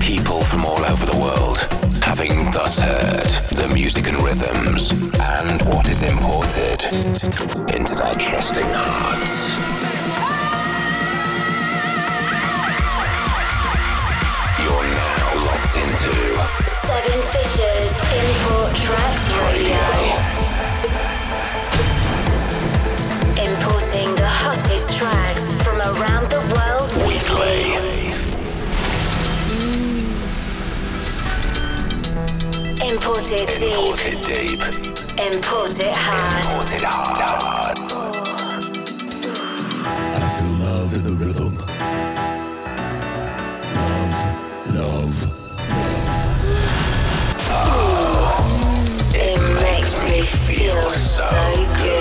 People 0.00 0.42
from 0.44 0.64
all 0.64 0.84
over 0.84 1.06
the 1.06 1.16
world, 1.18 1.58
having 2.02 2.50
thus 2.52 2.78
heard 2.78 3.28
the 3.56 3.70
music 3.72 4.08
and 4.08 4.16
rhythms 4.22 4.90
and 4.90 5.62
what 5.74 5.88
is 5.88 6.02
imported 6.02 6.82
into 7.74 7.94
their 7.94 8.14
trusting 8.16 8.68
hearts. 8.68 9.56
You're 14.62 14.88
now 14.92 15.34
locked 15.46 15.76
into 15.76 16.14
Seven 16.68 17.22
Fishes 17.32 17.98
Import 18.20 18.74
Tracks 18.76 19.26
Radio. 19.38 19.78
Importing 19.78 20.51
hottest 24.54 24.98
tracks 24.98 25.52
from 25.62 25.76
around 25.80 26.30
the 26.30 26.42
world 26.52 26.90
Weekly. 27.08 27.72
Imported 32.86 33.48
deep, 33.58 33.72
Imported 33.72 34.20
deep, 34.26 34.60
imported 35.32 35.94
hard. 35.96 36.44
imported 36.44 36.84
hard. 36.84 37.78
I 40.14 40.28
feel 40.36 40.54
love 40.66 40.90
in 40.96 41.02
the 41.04 41.12
rhythm. 41.12 41.52
Love, 43.78 44.18
love, 44.74 45.16
It 49.14 49.40
makes 49.62 49.94
me 50.04 50.20
feel 50.20 50.82
so 50.90 51.28
good. 51.78 51.91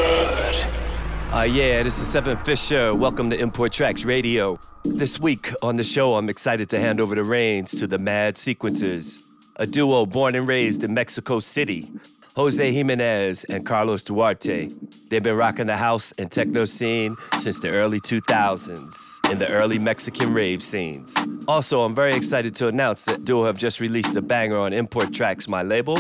Uh, 1.34 1.44
yeah, 1.44 1.82
this 1.82 1.98
is 2.02 2.08
Seven 2.10 2.36
Fisher. 2.36 2.94
Welcome 2.94 3.30
to 3.30 3.40
Import 3.40 3.72
Tracks 3.72 4.04
Radio. 4.04 4.60
This 4.84 5.18
week 5.18 5.50
on 5.62 5.78
the 5.78 5.84
show, 5.84 6.16
I'm 6.16 6.28
excited 6.28 6.70
to 6.72 6.80
hand 6.80 7.00
over 7.00 7.16
the 7.16 7.24
reins 7.24 7.72
to 7.80 7.88
the 7.88 7.98
Mad 7.98 8.36
Sequencers, 8.36 9.24
a 9.56 9.66
duo 9.66 10.06
born 10.06 10.36
and 10.36 10.46
raised 10.46 10.84
in 10.84 10.94
Mexico 10.94 11.40
City. 11.40 11.90
Jose 12.36 12.72
Jimenez 12.74 13.46
and 13.46 13.66
Carlos 13.66 14.04
Duarte. 14.04 14.70
They've 15.10 15.24
been 15.24 15.38
rocking 15.38 15.68
the 15.68 15.78
house 15.78 16.12
and 16.18 16.30
techno 16.30 16.66
scene 16.66 17.16
since 17.40 17.62
the 17.62 17.70
early 17.70 18.02
2000s 18.02 19.32
in 19.32 19.40
the 19.40 19.48
early 19.50 19.80
Mexican 19.80 20.34
rave 20.34 20.62
scenes. 20.62 21.16
Also, 21.48 21.84
I'm 21.84 21.96
very 21.96 22.14
excited 22.14 22.56
to 22.56 22.68
announce 22.68 23.06
that 23.06 23.24
Duo 23.24 23.46
have 23.46 23.58
just 23.58 23.80
released 23.80 24.16
a 24.18 24.22
banger 24.22 24.58
on 24.58 24.74
Import 24.74 25.14
Tracks, 25.14 25.48
my 25.48 25.62
label. 25.62 25.98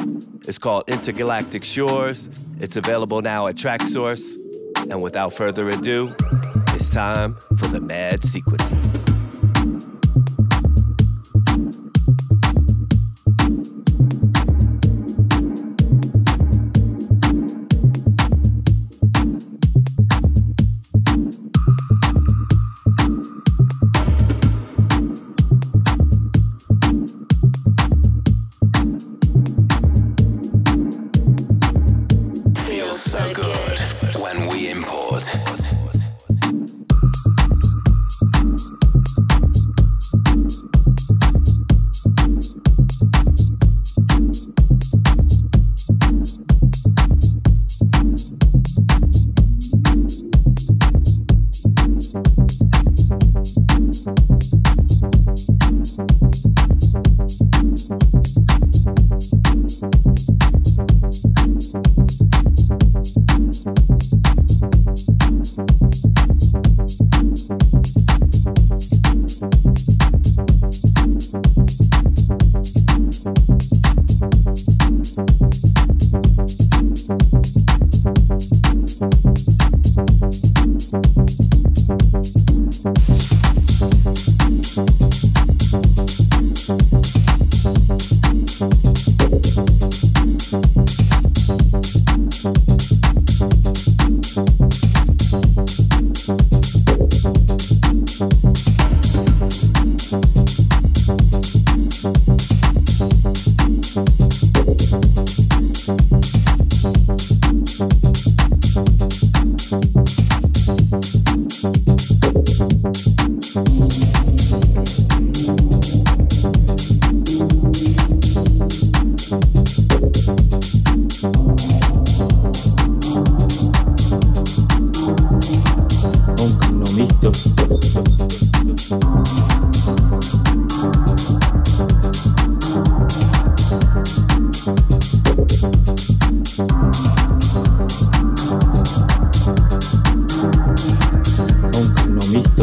It's 0.48 0.58
called 0.58 0.90
Intergalactic 0.90 1.64
Shores. 1.64 2.30
It's 2.60 2.76
available 2.76 3.22
now 3.22 3.48
at 3.48 3.56
Traxsource. 3.56 4.36
And 4.92 5.02
without 5.02 5.32
further 5.32 5.70
ado, 5.70 6.14
it's 6.74 6.90
time 6.90 7.36
for 7.56 7.68
the 7.68 7.80
Mad 7.80 8.20
Sequencers. 8.20 9.31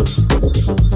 Thank 0.04 0.82
you. 0.82 0.87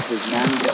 To 0.00 0.08
himself 0.08 0.62
is, 0.62 0.67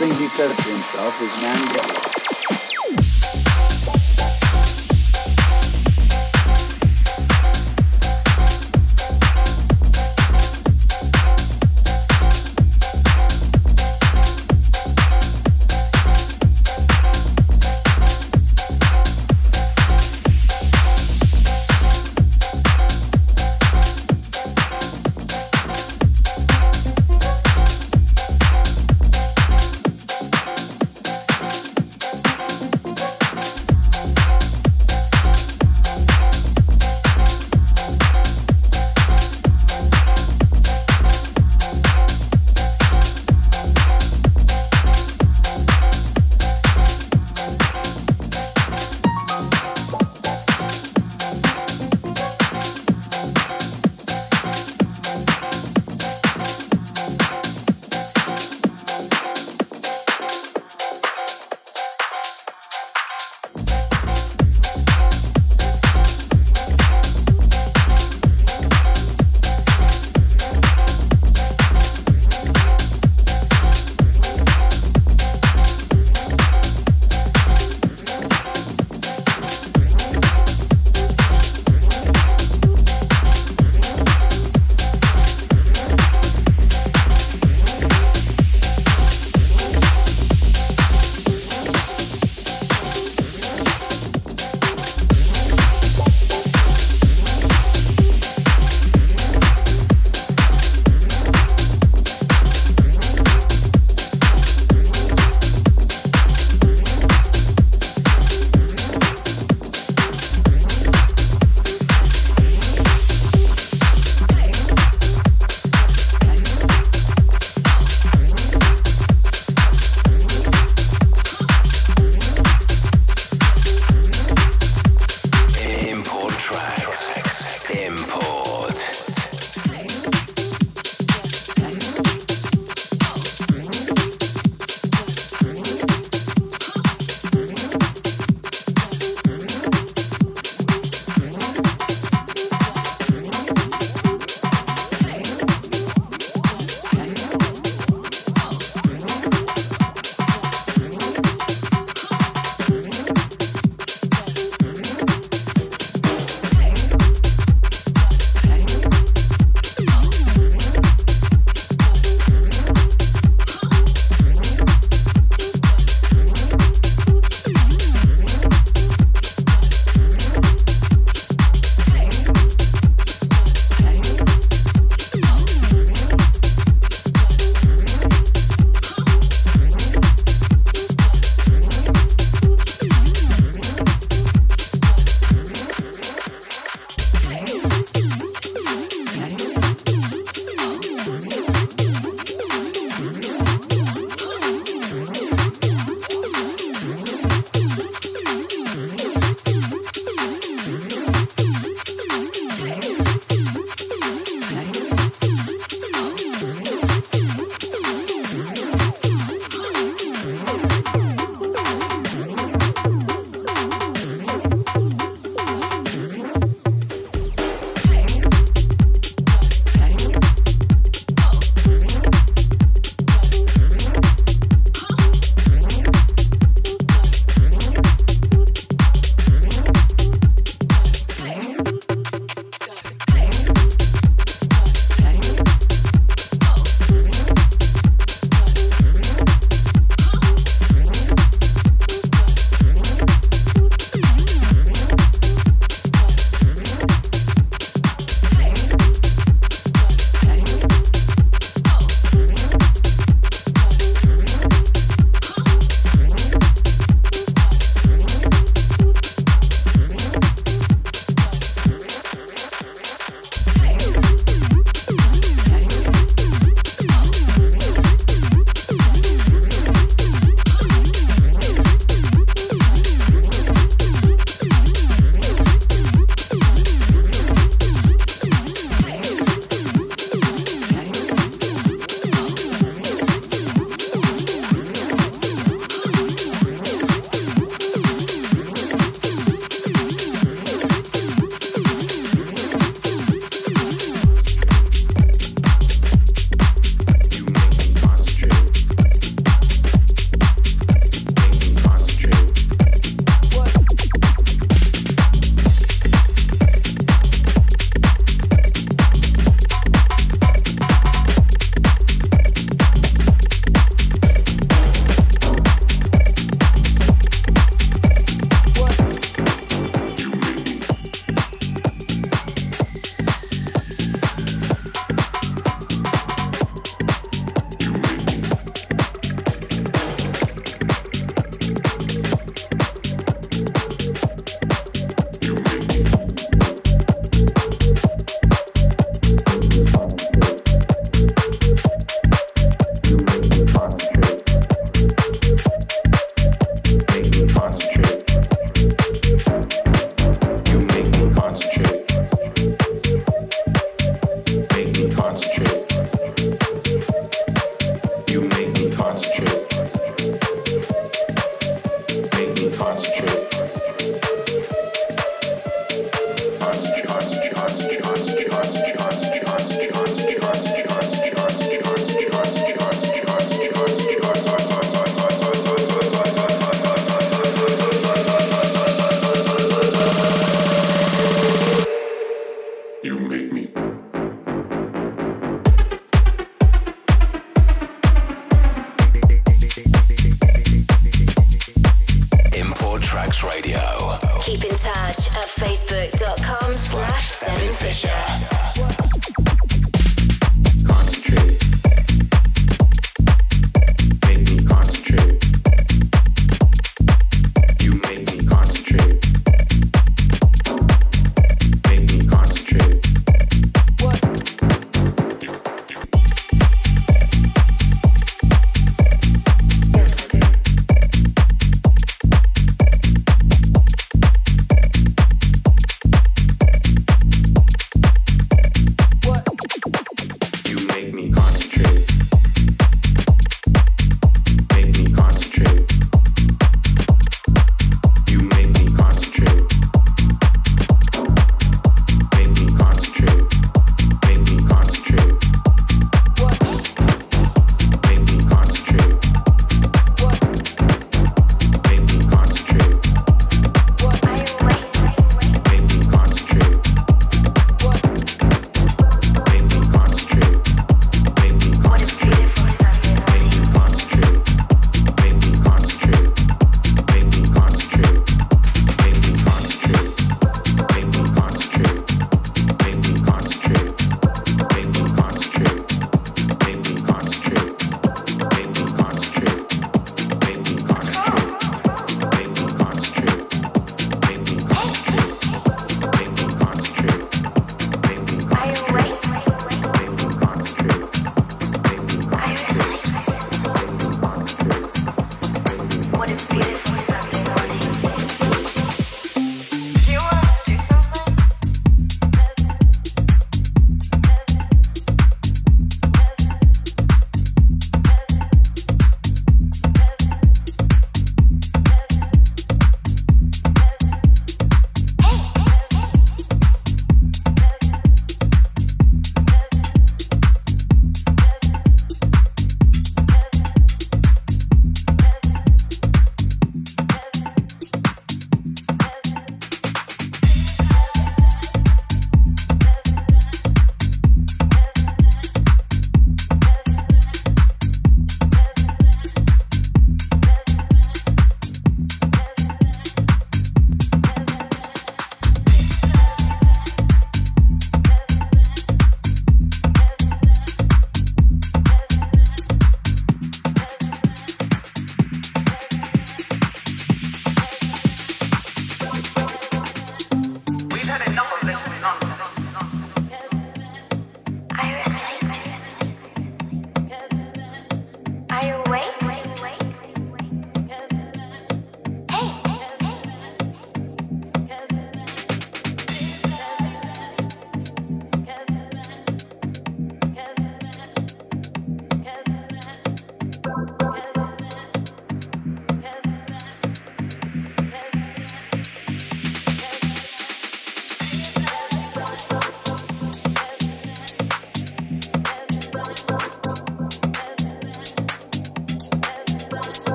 thing 0.00 0.16
he 0.16 0.28
says 0.28 0.56
to 0.56 0.62
himself 0.62 1.20
is, 1.20 1.42
man, 1.42 1.60
get 1.74 2.59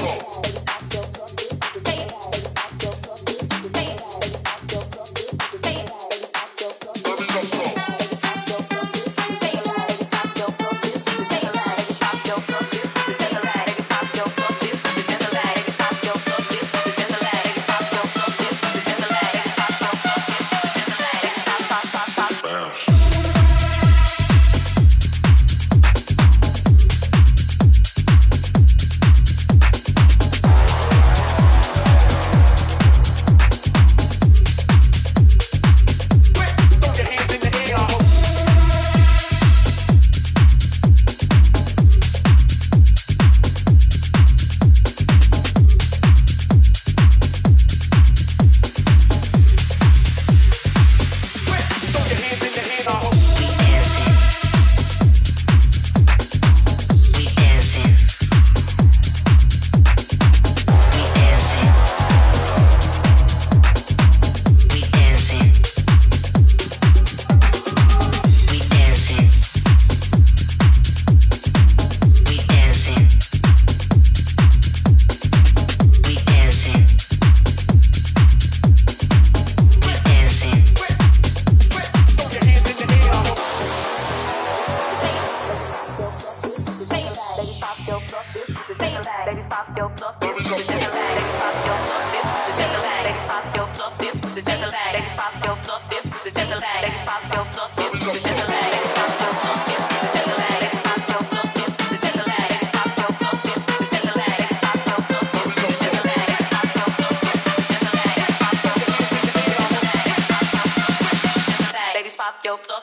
Go. 0.00 1.09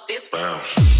this. 0.07 0.27
Bounce. 0.29 0.96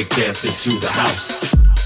break 0.00 0.16
dancing 0.16 0.52
to 0.52 0.78
the 0.80 0.88
house. 0.88 1.79